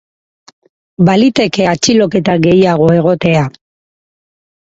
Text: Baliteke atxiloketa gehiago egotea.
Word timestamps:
Baliteke 1.09 1.67
atxiloketa 1.73 2.35
gehiago 2.47 2.87
egotea. 3.01 3.43